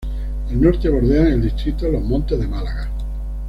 Al 0.49 0.59
norte 0.59 0.89
bordean 0.89 1.27
el 1.27 1.41
distrito 1.43 1.87
los 1.87 2.01
Montes 2.01 2.39
de 2.39 2.47
Málaga. 2.47 2.89